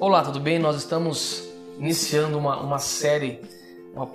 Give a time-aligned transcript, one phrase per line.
[0.00, 0.60] Olá, tudo bem?
[0.60, 1.42] Nós estamos
[1.76, 3.40] iniciando uma, uma série,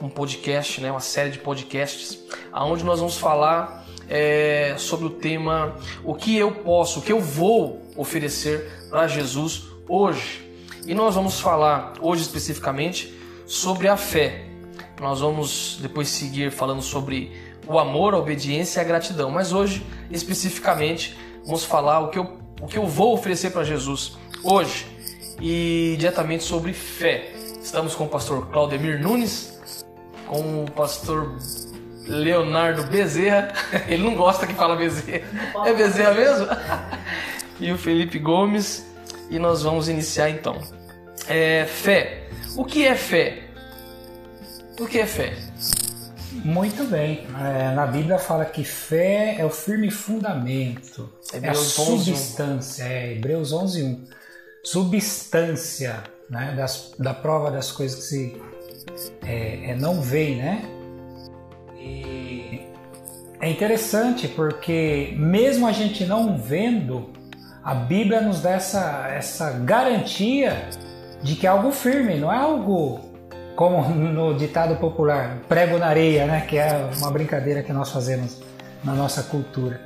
[0.02, 0.90] um podcast, né?
[0.90, 2.20] uma série de podcasts,
[2.54, 7.19] onde nós vamos falar é, sobre o tema o que eu posso, o que eu
[7.19, 10.49] vou oferecer para Jesus hoje.
[10.88, 13.13] E nós vamos falar hoje especificamente
[13.46, 14.46] sobre a fé.
[15.02, 17.30] Nós vamos depois seguir falando sobre
[17.68, 19.30] o amor, a obediência e a gratidão.
[19.30, 24.13] Mas hoje, especificamente, vamos falar o que eu, o que eu vou oferecer para Jesus
[24.45, 24.92] hoje
[25.41, 27.31] e diretamente sobre fé.
[27.61, 29.59] Estamos com o pastor Claudemir Nunes,
[30.27, 31.37] com o pastor
[32.07, 33.53] Leonardo Bezerra.
[33.87, 35.23] Ele não gosta que fala Bezerra.
[35.65, 36.47] É Bezerra mesmo?
[37.59, 38.85] E o Felipe Gomes.
[39.29, 40.59] E nós vamos iniciar então.
[41.29, 42.27] É, fé.
[42.57, 43.43] O que é fé?
[44.79, 45.34] O que é fé?
[46.43, 47.25] Muito bem.
[47.39, 52.85] É, na Bíblia fala que fé é o firme fundamento, Hebreus é a substância.
[52.85, 52.93] 11.
[52.93, 54.07] É, Hebreus 11, 1.
[54.63, 58.41] Substância né, das, da prova das coisas que se
[59.26, 60.62] é, é, não veem, né?
[61.77, 62.62] E
[63.41, 67.10] é interessante porque mesmo a gente não vendo,
[67.64, 70.70] a Bíblia nos dá essa, essa garantia
[71.22, 73.00] de que é algo firme, não é algo
[73.56, 76.46] como no ditado popular, prego na areia, né?
[76.48, 78.42] que é uma brincadeira que nós fazemos
[78.84, 79.80] na nossa cultura.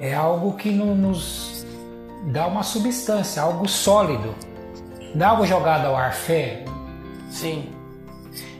[0.00, 1.59] É algo que nos
[2.24, 4.34] dá uma substância, algo sólido.
[5.14, 6.64] Não é algo jogado ao ar, fé.
[7.30, 7.72] Sim.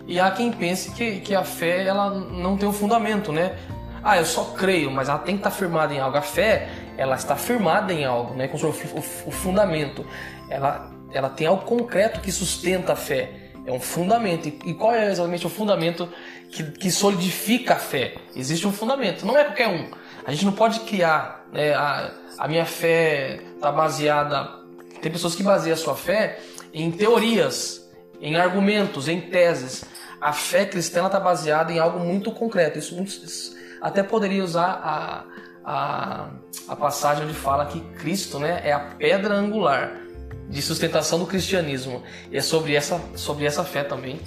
[0.06, 3.56] E há quem pense que, que a fé ela não tem um fundamento, né?
[4.03, 6.16] Ah, eu só creio, mas ela tem que estar firmada em algo.
[6.16, 8.50] A fé, ela está firmada em algo, né?
[8.53, 10.05] O, o fundamento.
[10.48, 13.31] Ela, ela tem algo concreto que sustenta a fé.
[13.66, 14.48] É um fundamento.
[14.48, 16.08] E qual é exatamente o fundamento
[16.50, 18.14] que, que solidifica a fé?
[18.34, 19.91] Existe um fundamento, não é qualquer um.
[20.27, 21.47] A gente não pode criar.
[21.53, 24.48] Né, a, a minha fé está baseada.
[25.03, 26.41] Tem pessoas que baseiam a sua fé
[26.72, 27.86] em teorias,
[28.20, 29.84] em argumentos, em teses.
[30.21, 32.78] A fé cristã está baseada em algo muito concreto.
[32.78, 35.25] Isso, isso até poderia usar a,
[35.65, 36.31] a,
[36.69, 40.00] a passagem onde fala que Cristo né, é a pedra angular
[40.49, 42.03] de sustentação do cristianismo.
[42.31, 44.20] E é sobre essa, sobre essa fé também,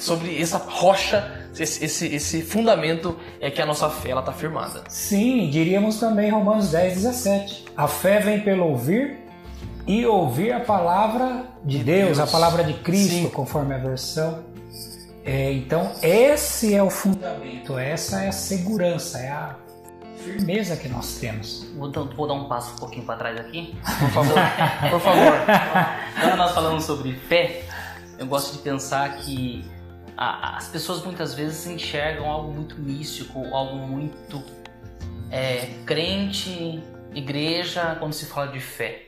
[0.00, 4.84] sobre essa rocha, esse, esse, esse fundamento é que a nossa fé está firmada.
[4.88, 7.64] Sim, diríamos também Romanos 10, 17.
[7.76, 9.18] A fé vem pelo ouvir
[9.86, 12.20] e ouvir a palavra de Deus, Deus.
[12.20, 13.28] a palavra de Cristo, Sim.
[13.28, 14.44] conforme a versão.
[15.24, 19.56] É, então, esse é o fundamento, essa é a segurança, é a
[20.24, 21.66] firmeza que nós temos.
[21.76, 23.76] Vou, vou dar um passo um pouquinho para trás aqui.
[23.98, 24.34] Por favor.
[24.90, 25.32] Por favor.
[26.20, 27.62] Quando nós falamos sobre fé,
[28.18, 29.64] eu gosto de pensar que
[30.20, 34.42] as pessoas muitas vezes enxergam algo muito místico, algo muito
[35.30, 36.82] é, crente,
[37.14, 39.02] igreja, quando se fala de fé.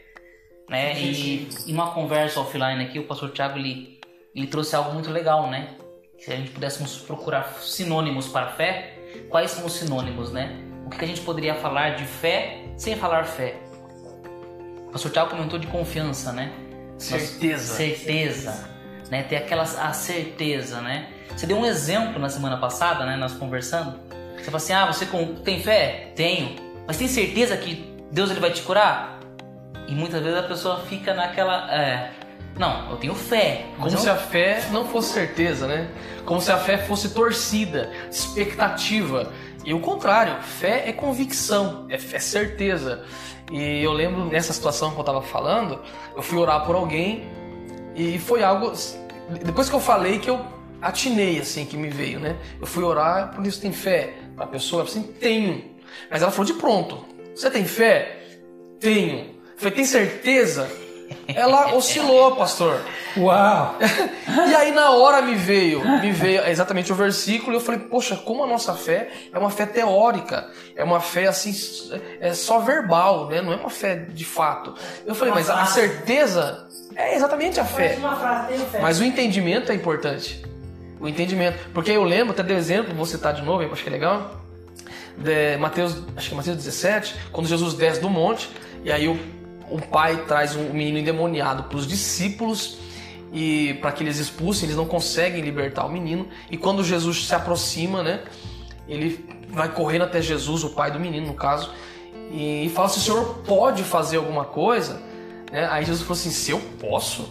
[0.69, 0.99] Né?
[0.99, 4.01] E em uma conversa offline aqui, o pastor Tiago ele,
[4.35, 5.77] ele trouxe algo muito legal, né?
[6.19, 8.95] Se a gente pudéssemos procurar sinônimos para fé,
[9.29, 10.63] quais são os sinônimos, né?
[10.87, 13.57] o que a gente poderia falar de fé sem falar fé?
[14.89, 16.53] O pastor Tiago comentou de confiança, né?
[16.99, 17.75] Certeza.
[17.75, 18.69] certeza,
[19.13, 19.23] né?
[19.25, 21.09] Ter aquela a certeza, né?
[21.37, 23.15] Você deu um exemplo na semana passada, né?
[23.15, 24.01] Nós conversando.
[24.35, 25.07] Você falou assim, ah, você
[25.45, 26.13] tem fé?
[26.17, 26.57] Tenho.
[26.87, 29.21] Mas tem certeza que Deus ele vai te curar?
[29.87, 31.71] E muitas vezes a pessoa fica naquela...
[31.71, 32.11] É,
[32.59, 33.67] não, eu tenho fé.
[33.77, 33.99] Como eu...
[33.99, 35.91] se a fé não fosse certeza, né?
[36.25, 39.31] Como se a fé fosse torcida, expectativa.
[39.63, 43.05] E o contrário, fé é convicção, é, é certeza.
[43.53, 45.83] E eu lembro nessa situação que eu estava falando,
[46.17, 47.31] eu fui orar por alguém
[47.95, 48.73] e foi algo.
[49.45, 50.45] Depois que eu falei que eu
[50.81, 52.37] atinei assim que me veio, né?
[52.61, 54.15] Eu fui orar por isso tem fé.
[54.37, 55.65] A pessoa assim tenho,
[56.11, 57.05] mas ela falou de pronto.
[57.35, 58.19] Você tem fé?
[58.81, 59.21] Tenho.
[59.21, 60.69] Eu falei tem certeza?
[61.29, 62.81] Ela oscilou, pastor.
[63.17, 63.77] Uau!
[64.49, 68.17] e aí na hora me veio, me veio exatamente o versículo e eu falei, poxa,
[68.17, 71.53] como a nossa fé é uma fé teórica, é uma fé assim,
[72.21, 73.43] é só verbal, né?
[73.43, 74.75] Não é uma fé de fato.
[75.05, 76.67] Eu falei, mas a certeza
[76.97, 77.99] é exatamente a fé.
[78.81, 80.43] Mas o entendimento é importante.
[81.01, 81.59] O entendimento.
[81.75, 84.41] Porque eu lembro, até deu exemplo, vou citar de novo, acho que é legal.
[85.17, 88.49] De Mateus, acho que é Mateus 17, quando Jesus desce do monte,
[88.85, 89.19] e aí o
[89.73, 92.77] o pai traz um menino endemoniado para os discípulos
[93.33, 96.29] e para que eles expulsem, eles não conseguem libertar o menino.
[96.51, 98.21] E quando Jesus se aproxima, né,
[98.87, 101.71] ele vai correndo até Jesus, o pai do menino, no caso,
[102.31, 105.01] e fala se o senhor pode fazer alguma coisa.
[105.51, 105.67] Né?
[105.71, 107.31] Aí Jesus falou assim: se eu posso,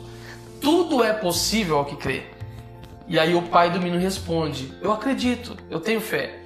[0.59, 2.23] tudo é possível ao que crê.
[3.07, 6.39] E aí o pai do menino responde: eu acredito, eu tenho fé.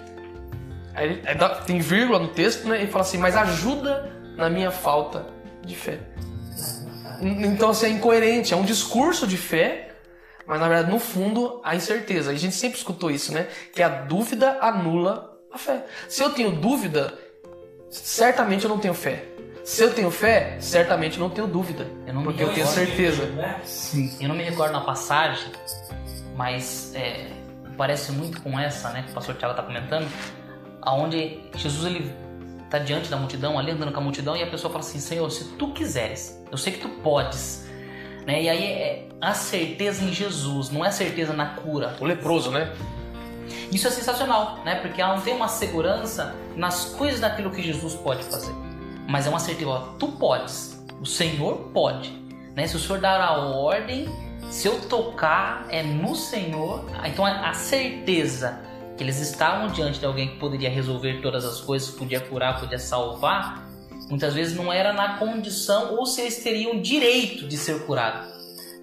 [0.94, 1.22] Aí,
[1.66, 2.84] tem vírgula no texto, né?
[2.84, 5.28] E fala assim: mas ajuda na minha falta
[5.66, 6.00] de fé.
[7.22, 8.54] Então, assim, é incoerente.
[8.54, 9.90] É um discurso de fé,
[10.46, 12.32] mas na verdade, no fundo, a incerteza.
[12.32, 13.48] E a gente sempre escutou isso, né?
[13.74, 15.86] Que a dúvida anula a fé.
[16.08, 17.14] Se eu tenho dúvida,
[17.90, 19.26] certamente eu não tenho fé.
[19.64, 21.88] Se eu tenho fé, certamente eu não tenho dúvida.
[22.06, 23.24] Eu não porque eu tenho certeza.
[24.20, 25.52] Eu não me recordo na passagem,
[26.36, 27.32] mas é,
[27.76, 29.02] parece muito com essa, né?
[29.04, 30.08] Que o pastor Tiago está comentando,
[30.82, 32.14] aonde Jesus ele
[32.76, 35.30] está diante da multidão, ali andando com a multidão, e a pessoa fala assim: Senhor,
[35.32, 37.66] se tu quiseres, eu sei que tu podes.
[38.26, 38.44] Né?
[38.44, 41.96] E aí é a certeza em Jesus, não é certeza na cura.
[42.00, 42.74] O leproso, né?
[43.72, 44.76] Isso é sensacional, né?
[44.76, 48.54] Porque ela não tem uma segurança nas coisas daquilo que Jesus pode fazer
[49.08, 52.12] mas é uma certeza, ó, tu podes, o Senhor pode,
[52.56, 52.68] né?
[52.68, 54.08] Se o Senhor dar a ordem,
[54.50, 58.60] se eu tocar é no Senhor, então a certeza
[58.96, 62.80] que eles estavam diante de alguém que poderia resolver todas as coisas, podia curar, podia
[62.80, 63.68] salvar,
[64.10, 68.28] muitas vezes não era na condição ou se eles teriam direito de ser curado,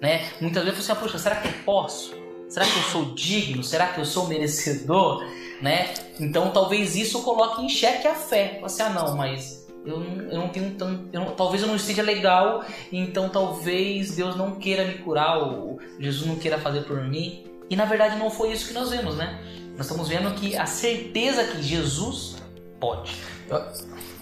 [0.01, 0.29] né?
[0.39, 2.13] Muitas vezes você assim, poxa, será que eu posso?
[2.49, 3.63] Será que eu sou digno?
[3.63, 5.25] Será que eu sou merecedor?
[5.59, 5.93] Né?
[6.19, 8.59] Então talvez isso coloque em xeque a fé.
[8.61, 11.09] Você, ah não, mas eu não, eu não tenho tanto.
[11.11, 15.79] Eu não, talvez eu não esteja legal, então talvez Deus não queira me curar, ou
[15.99, 17.45] Jesus não queira fazer por mim.
[17.69, 19.39] E na verdade não foi isso que nós vemos, né?
[19.77, 22.35] Nós estamos vendo que a certeza que Jesus
[22.79, 23.15] pode.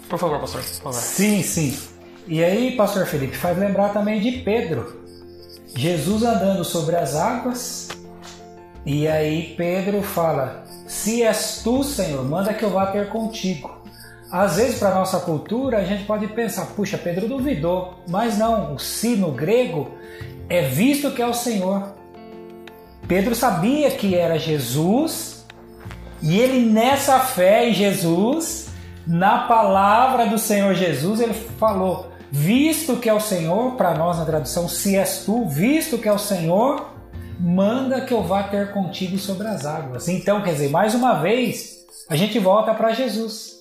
[0.09, 0.62] Por favor, pastor.
[0.62, 0.94] Por favor.
[0.94, 1.77] Sim, sim.
[2.27, 5.01] E aí, pastor Felipe, faz lembrar também de Pedro.
[5.75, 7.89] Jesus andando sobre as águas,
[8.86, 13.81] e aí Pedro fala: Se és tu, Senhor, manda que eu vá ter contigo.
[14.31, 17.95] Às vezes, para nossa cultura, a gente pode pensar, puxa, Pedro duvidou.
[18.07, 19.92] Mas não, o si no grego
[20.48, 21.94] é visto que é o Senhor.
[23.07, 25.40] Pedro sabia que era Jesus
[26.21, 28.68] e ele, nessa fé em Jesus,
[29.07, 34.25] na palavra do Senhor Jesus, ele falou: Visto que é o Senhor, para nós na
[34.25, 36.91] tradução, se és tu, visto que é o Senhor,
[37.38, 40.07] manda que eu vá ter contigo sobre as águas.
[40.07, 43.59] Então, quer dizer, mais uma vez, a gente volta para Jesus.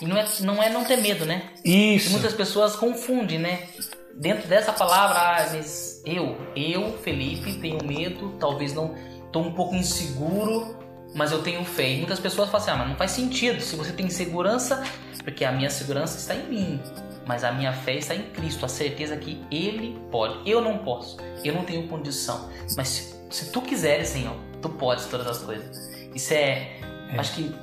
[0.00, 1.50] E não é, não é não ter medo, né?
[1.64, 2.08] Isso.
[2.08, 3.68] E muitas pessoas confundem, né?
[4.16, 8.96] Dentro dessa palavra, ah, mas eu, eu, Felipe, tenho medo, talvez não
[9.26, 10.76] estou um pouco inseguro,
[11.14, 11.90] mas eu tenho fé.
[11.90, 13.60] E muitas pessoas falam assim, ah, mas não faz sentido.
[13.60, 14.82] Se você tem segurança,
[15.24, 16.80] porque a minha segurança está em mim,
[17.26, 20.48] mas a minha fé está em Cristo, a certeza que Ele pode.
[20.48, 22.48] Eu não posso, eu não tenho condição.
[22.76, 25.90] Mas se, se tu quiseres, Senhor, tu podes todas as coisas.
[26.14, 26.78] Isso é,
[27.10, 27.18] é.
[27.18, 27.54] acho que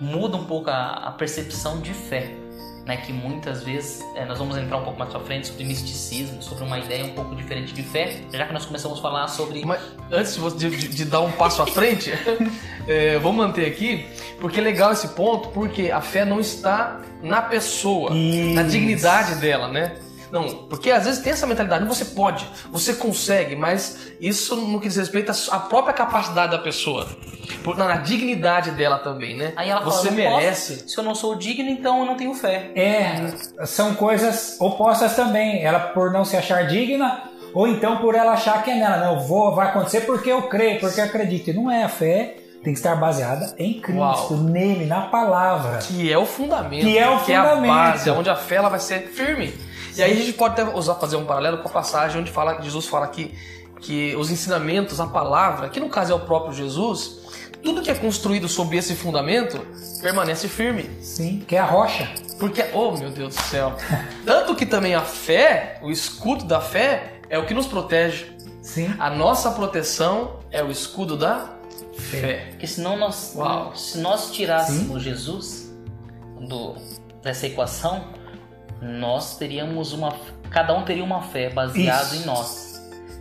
[0.00, 2.30] muda um pouco a, a percepção de fé.
[2.88, 6.42] Né, que muitas vezes é, nós vamos entrar um pouco mais para frente sobre misticismo,
[6.42, 9.62] sobre uma ideia um pouco diferente de fé, já que nós começamos a falar sobre.
[9.62, 9.78] Mas
[10.10, 12.10] antes de, de, de dar um passo à frente,
[12.88, 14.06] é, vou manter aqui,
[14.40, 18.54] porque é legal esse ponto, porque a fé não está na pessoa, Isso.
[18.54, 19.94] na dignidade dela, né?
[20.30, 24.88] Não, porque às vezes tem essa mentalidade, você pode, você consegue, mas isso no que
[24.88, 27.06] diz respeito à própria capacidade da pessoa.
[27.76, 29.52] Na dignidade dela também, né?
[29.56, 30.74] Aí ela você fala, merece.
[30.74, 32.70] Posso, se eu não sou digno, então eu não tenho fé.
[32.74, 35.62] É, são coisas opostas também.
[35.62, 37.22] Ela por não se achar digna,
[37.54, 38.98] ou então por ela achar que é nela.
[38.98, 41.50] Não, vou, vai acontecer porque eu creio, porque eu acredito.
[41.50, 44.36] E não é a fé tem que estar baseada em Cristo, Uau.
[44.42, 45.78] nele, na palavra.
[45.78, 46.84] Que é o fundamento.
[46.84, 47.64] Que é o que fundamento.
[47.64, 49.54] é a base, onde a fé ela vai ser firme.
[49.98, 52.62] E aí a gente pode até usar, fazer um paralelo com a passagem onde fala,
[52.62, 53.34] Jesus fala que,
[53.80, 57.18] que os ensinamentos, a palavra, que no caso é o próprio Jesus,
[57.62, 59.60] tudo que é construído sob esse fundamento
[60.00, 60.88] permanece firme.
[61.02, 62.08] Sim, que é a rocha.
[62.38, 63.74] Porque, oh meu Deus do céu.
[64.24, 68.26] Tanto que também a fé, o escudo da fé, é o que nos protege.
[68.62, 68.94] Sim.
[68.98, 71.56] A nossa proteção é o escudo da
[71.92, 72.46] fé.
[72.50, 73.74] Porque senão nós, Uau.
[73.74, 75.10] se nós tirássemos Sim.
[75.10, 75.74] Jesus
[76.40, 76.76] do,
[77.22, 78.04] dessa equação,
[78.80, 80.14] nós teríamos uma.
[80.50, 82.68] Cada um teria uma fé baseada em nós.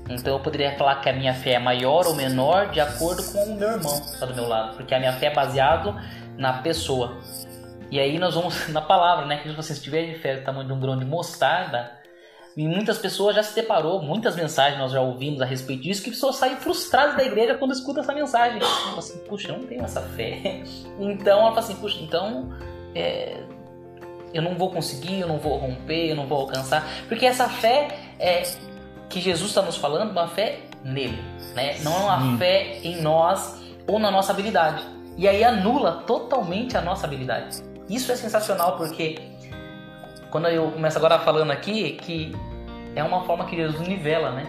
[0.09, 3.43] Então eu poderia falar que a minha fé é maior ou menor de acordo com
[3.43, 5.95] o meu irmão que está do meu lado, porque a minha fé é baseada
[6.37, 7.17] na pessoa.
[7.91, 9.37] E aí nós vamos na palavra, né?
[9.37, 11.97] Que se você estiver de fé do tamanho de um grão de mostarda,
[12.55, 16.09] e muitas pessoas já se deparou, muitas mensagens nós já ouvimos a respeito disso, que
[16.09, 18.59] pessoas saem frustradas da igreja quando escutam essa mensagem.
[18.59, 20.63] Fala assim, puxa, eu não tenho essa fé.
[20.99, 22.51] Então ela fala assim, puxa, então
[22.95, 23.43] é,
[24.37, 26.87] eu não vou conseguir, eu não vou romper, eu não vou alcançar.
[27.07, 28.43] Porque essa fé é
[29.09, 31.19] que Jesus está nos falando, uma fé nele,
[31.55, 31.77] né?
[31.81, 34.83] Não é uma fé em nós ou na nossa habilidade.
[35.17, 37.63] E aí anula totalmente a nossa habilidade.
[37.89, 39.19] Isso é sensacional porque
[40.29, 42.35] quando eu começo agora falando aqui que
[42.95, 44.45] é uma forma que Jesus nivela, né?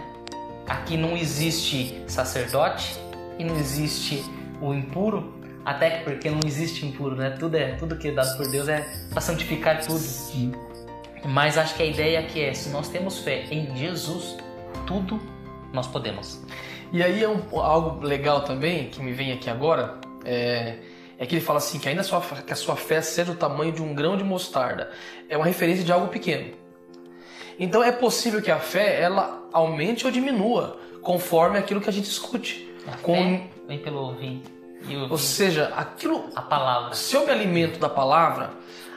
[0.67, 2.95] Aqui não existe sacerdote
[3.39, 4.23] e não existe
[4.61, 7.31] o impuro, até que porque não existe impuro, né?
[7.31, 9.99] Tudo é tudo que é dado por Deus é para santificar tudo.
[9.99, 10.51] Sim.
[11.25, 14.37] Mas acho que a ideia aqui é, se nós temos fé em Jesus,
[14.87, 15.19] tudo
[15.73, 16.41] nós podemos.
[16.91, 20.77] E aí é um, algo legal também, que me vem aqui agora, é,
[21.17, 23.35] é que ele fala assim, que ainda a sua, que a sua fé seja o
[23.35, 24.89] tamanho de um grão de mostarda.
[25.27, 26.53] É uma referência de algo pequeno.
[27.59, 32.05] Então é possível que a fé, ela aumente ou diminua, conforme aquilo que a gente
[32.05, 32.73] escute.
[32.87, 33.47] A Com...
[33.67, 34.41] vem pelo ouvir.
[35.09, 36.29] Ou seja, aquilo...
[36.35, 36.93] A palavra.
[36.93, 38.51] Se eu me alimento da palavra,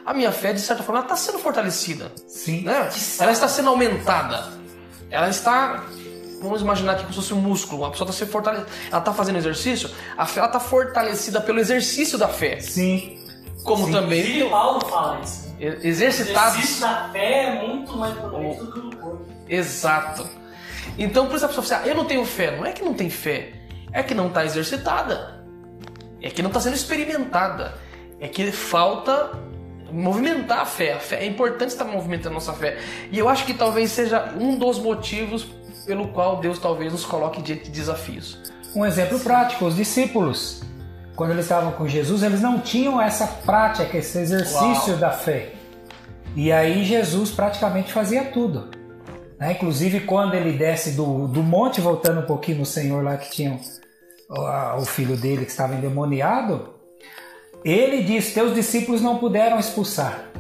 [0.05, 2.13] a minha fé, de certa forma, está sendo fortalecida.
[2.27, 2.63] Sim.
[2.63, 2.89] Né?
[3.19, 4.53] Ela está sendo aumentada.
[5.11, 5.85] Ela está
[6.43, 9.13] vamos imaginar aqui como se fosse um músculo, uma pessoa está se fortalecendo, ela está
[9.15, 12.61] fazendo exercício, a fé está fortalecida pelo exercício da fé.
[12.61, 13.17] Sim.
[13.63, 13.93] Como Sim.
[13.93, 14.41] também.
[14.41, 15.55] E Paulo fala isso.
[15.61, 16.55] Exercitados.
[16.55, 19.27] O exercício da fé é muito mais potente do que o corpo.
[19.49, 20.29] Exato.
[20.99, 22.57] Então, por isso a pessoa fala assim, ah, eu não tenho fé.
[22.57, 23.53] Não é que não tem fé,
[23.93, 25.42] é que não está exercitada.
[26.23, 27.75] É que não está sendo experimentada.
[28.21, 29.33] É que falta
[29.91, 30.95] movimentar a fé.
[30.95, 32.79] A fé é importante estar movimentando a nossa fé.
[33.11, 35.47] E eu acho que talvez seja um dos motivos
[35.85, 38.39] pelo qual Deus talvez nos coloque diante de desafios.
[38.75, 40.63] Um exemplo prático, os discípulos,
[41.15, 44.99] quando eles estavam com Jesus, eles não tinham essa prática, esse exercício Uau.
[44.99, 45.53] da fé.
[46.35, 48.71] E aí Jesus praticamente fazia tudo.
[49.39, 49.53] Né?
[49.53, 53.59] Inclusive quando ele desce do, do monte, voltando um pouquinho no Senhor lá que tinha
[54.79, 56.71] o, filho dele que estava endemoniado,
[57.65, 60.31] ele diz: Teus discípulos não puderam expulsar.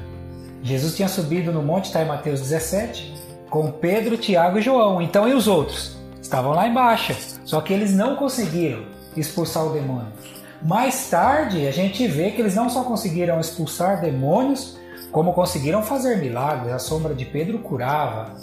[0.62, 3.14] Jesus tinha subido no monte, está em Mateus 17,
[3.50, 5.02] com Pedro, Tiago e João.
[5.02, 5.96] Então, e os outros?
[6.20, 7.14] Estavam lá embaixo.
[7.44, 8.84] Só que eles não conseguiram
[9.16, 10.12] expulsar o demônio.
[10.62, 14.78] Mais tarde, a gente vê que eles não só conseguiram expulsar demônios,
[15.10, 16.72] como conseguiram fazer milagres.
[16.72, 18.36] A sombra de Pedro curava.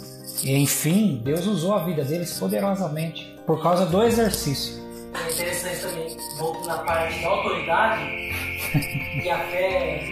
[0.44, 4.89] E, enfim, Deus usou a vida deles poderosamente por causa do exercício.
[5.40, 8.02] Interessante também, voltando na parte da autoridade,
[9.22, 10.04] que a fé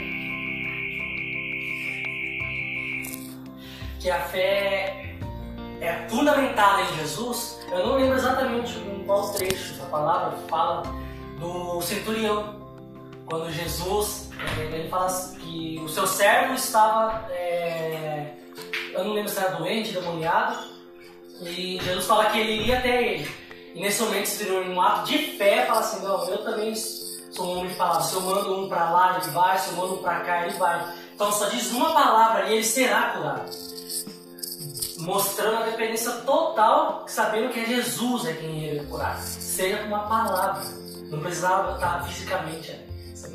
[4.00, 5.16] que a fé
[5.82, 10.82] é fundamentada em Jesus, eu não lembro exatamente em qual trecho da palavra fala
[11.38, 12.58] do centurião.
[13.26, 18.32] Quando Jesus, ele fala que o seu servo estava, é,
[18.94, 20.68] eu não lembro se era doente, demoniado,
[21.42, 23.37] e Jesus fala que ele iria até ele.
[23.78, 27.46] E nesse momento se virou um ato de fé, fala assim, não, eu também sou
[27.46, 29.94] um homem de palavra, se eu mando um para lá, ele vai, se eu mando
[29.94, 30.84] um para cá, ele vai.
[31.14, 33.48] Então só diz uma palavra e ele será curado
[34.98, 39.16] mostrando a dependência total, sabendo que é Jesus é quem ia curar.
[39.20, 40.60] Seja com uma palavra.
[41.08, 42.74] Não precisava estar fisicamente.
[43.14, 43.30] Isso é.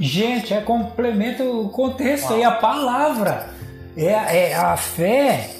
[0.00, 3.50] Gente, é complementa o contexto aí, a palavra.
[3.94, 5.50] É, é a fé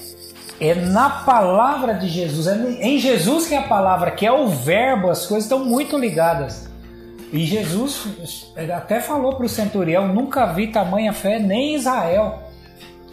[0.62, 4.47] é na palavra de Jesus, é em Jesus que é a palavra, que é o
[4.47, 6.71] verbo, as coisas estão muito ligadas.
[7.33, 12.45] E Jesus até falou para o centurião: nunca vi tamanha fé nem em Israel.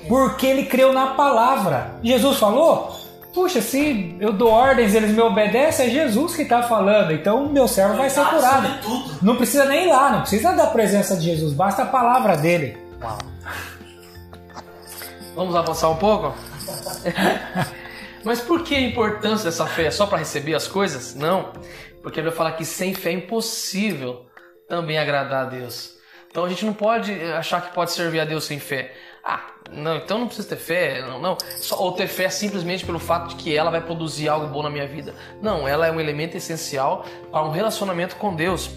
[0.07, 1.95] Porque ele creu na palavra.
[2.03, 2.95] Jesus falou?
[3.33, 7.11] Puxa, se eu dou ordens eles me obedecem, é Jesus que está falando.
[7.13, 8.67] Então meu servo vai ser curado.
[9.21, 12.77] Não precisa nem ir lá, não precisa da presença de Jesus, basta a palavra dele.
[15.35, 16.33] Vamos avançar um pouco?
[18.23, 19.85] Mas por que a importância dessa fé?
[19.85, 21.15] É só para receber as coisas?
[21.15, 21.53] Não.
[22.01, 24.25] Porque ele vai falar que sem fé é impossível
[24.67, 25.97] também agradar a Deus.
[26.29, 28.93] Então a gente não pode achar que pode servir a Deus sem fé.
[29.23, 31.37] Ah, não, então não precisa ter fé, não, não.
[31.57, 34.69] Só, ou ter fé simplesmente pelo fato de que ela vai produzir algo bom na
[34.69, 35.13] minha vida.
[35.41, 38.69] Não, ela é um elemento essencial para um relacionamento com Deus.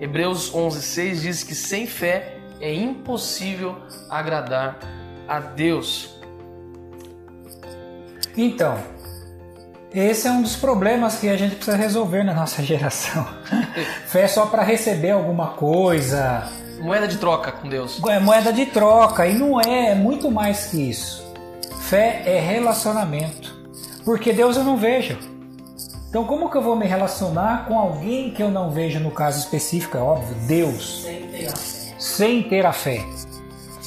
[0.00, 3.76] Hebreus 11:6 diz que sem fé é impossível
[4.08, 4.78] agradar
[5.26, 6.19] a Deus.
[8.36, 8.78] Então,
[9.92, 13.26] esse é um dos problemas que a gente precisa resolver na nossa geração.
[14.06, 16.48] fé é só para receber alguma coisa,
[16.80, 18.00] Moeda de troca com Deus.
[18.08, 21.22] É moeda de troca e não é, é muito mais que isso.
[21.78, 23.54] Fé é relacionamento.
[24.02, 25.18] Porque Deus eu não vejo.
[26.08, 29.38] Então como que eu vou me relacionar com alguém que eu não vejo no caso
[29.38, 31.02] específico, é óbvio, Deus.
[31.02, 31.94] Sem ter a fé.
[31.98, 33.04] Sem ter a fé.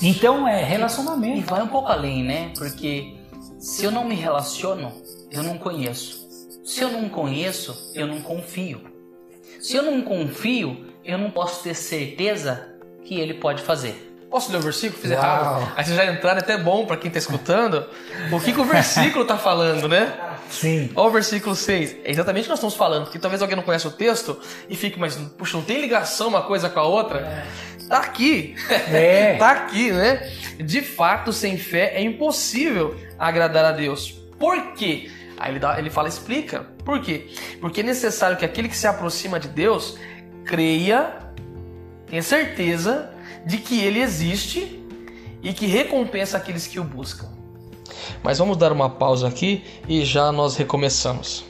[0.02, 1.40] Então é relacionamento.
[1.40, 2.52] E vai um pouco além, né?
[2.56, 3.16] Porque
[3.64, 4.92] se eu não me relaciono,
[5.32, 6.28] eu não conheço.
[6.66, 8.82] Se eu não conheço, eu não confio.
[9.62, 14.13] Se eu não confio, eu não posso ter certeza que ele pode fazer.
[14.34, 15.00] Posso ler o versículo?
[15.00, 15.20] Fiz Uau.
[15.20, 15.74] errado.
[15.76, 17.86] Aí vocês já entraram, é até bom para quem está escutando,
[18.32, 20.12] o que, que o versículo está falando, né?
[20.50, 20.90] Sim.
[20.96, 21.98] Olha o versículo 6.
[22.04, 24.76] É exatamente o que nós estamos falando, porque talvez alguém não conheça o texto e
[24.76, 27.20] fique, mas, puxa, não tem ligação uma coisa com a outra?
[27.20, 27.46] É.
[27.88, 28.56] Tá aqui.
[28.92, 29.36] É.
[29.38, 30.28] tá aqui, né?
[30.58, 34.20] De fato, sem fé é impossível agradar a Deus.
[34.40, 35.12] Por quê?
[35.38, 36.66] Aí ele, dá, ele fala, explica.
[36.84, 37.28] Por quê?
[37.62, 39.96] Porque é necessário que aquele que se aproxima de Deus
[40.44, 41.20] creia
[42.08, 43.13] tenha certeza
[43.46, 44.80] de que ele existe
[45.42, 47.28] e que recompensa aqueles que o buscam.
[48.24, 51.46] Mas vamos dar uma pausa aqui e já nós recomeçamos.